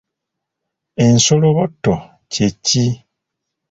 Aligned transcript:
Ensolobotto 1.05 1.93
kye 2.31 2.47
ki? 2.65 2.85